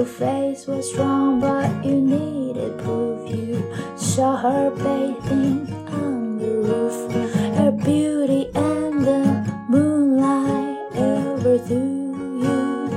Her 0.00 0.06
face 0.06 0.66
was 0.66 0.90
strong, 0.90 1.40
but 1.42 1.84
you 1.84 2.00
needed 2.00 2.78
proof. 2.78 3.28
You 3.28 3.62
saw 3.98 4.34
her 4.34 4.70
bathing 4.70 5.70
on 5.88 6.38
the 6.38 6.52
roof. 6.68 7.12
Her 7.58 7.70
beauty 7.70 8.48
and 8.54 9.04
the 9.04 9.44
moonlight 9.68 10.96
overthrew 10.96 12.16
you. 12.46 12.88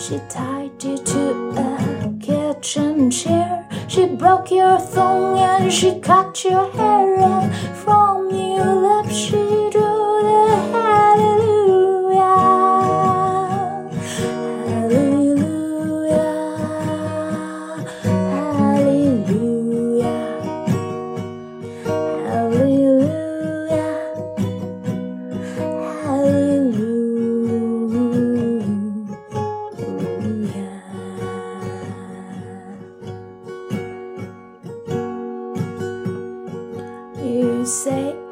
She 0.00 0.18
tied 0.28 0.82
you 0.82 0.98
to 0.98 1.50
a 1.50 2.12
kitchen 2.20 3.12
chair. 3.12 3.68
She 3.86 4.06
broke 4.06 4.50
your 4.50 4.80
thong 4.80 5.38
and 5.38 5.72
she 5.72 6.00
cut 6.00 6.42
your 6.42 6.68
hair. 6.72 7.14
And 7.14 7.54
from 7.76 8.09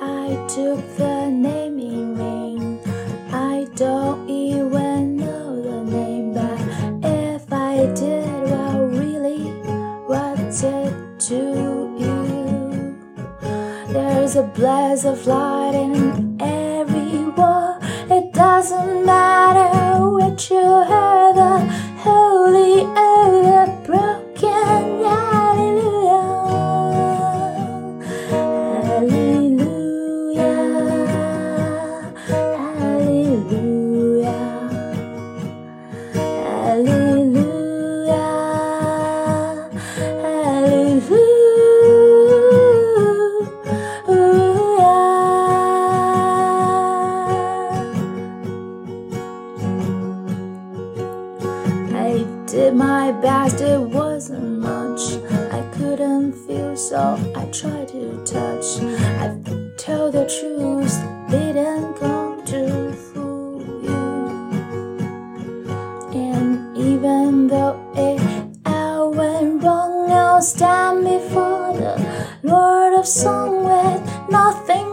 I 0.00 0.28
took 0.48 0.80
the 0.96 1.28
naming 1.28 2.16
ring. 2.16 2.80
I 3.32 3.66
don't 3.74 4.30
even 4.30 5.16
know 5.16 5.60
the 5.60 5.82
name, 5.90 6.34
but 6.34 6.60
if 7.04 7.52
I 7.52 7.86
did, 7.94 8.50
well, 8.50 8.86
really, 8.86 9.44
what's 10.06 10.62
it 10.62 10.94
to 11.28 11.94
you? 11.98 12.96
There's 13.92 14.36
a 14.36 14.44
blaze 14.44 15.04
of 15.04 15.26
light 15.26 15.74
in 15.74 16.36
every 16.40 17.24
wall. 17.30 17.78
It 18.08 18.32
doesn't 18.32 19.04
matter 19.04 19.37
did 52.58 52.74
my 52.74 53.12
best, 53.12 53.60
it 53.60 53.78
wasn't 53.78 54.58
much. 54.58 55.02
I 55.58 55.62
couldn't 55.76 56.32
feel, 56.44 56.74
so 56.76 57.00
I 57.36 57.44
tried 57.52 57.86
to 57.94 58.02
touch. 58.24 58.68
I 59.24 59.26
told 59.76 60.14
the 60.14 60.26
truth, 60.36 60.96
didn't 61.30 61.94
come 62.00 62.44
to 62.46 62.92
fool 63.06 63.62
you. 63.86 64.04
And 66.26 66.76
even 66.76 67.46
though 67.46 67.78
it 67.94 68.20
all 68.66 69.12
went 69.12 69.62
wrong, 69.62 70.10
I'll 70.10 70.42
stand 70.42 71.04
before 71.04 71.76
the 71.82 71.94
Lord 72.42 72.92
of 72.94 73.06
Song 73.06 73.52
with 73.70 74.02
nothing 74.30 74.87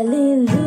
Hallelujah. 0.00 0.59